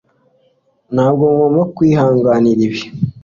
Ntabwo 0.95 1.23
ngomba 1.33 1.61
kwihanganira 1.75 2.61
ibi 2.67 2.81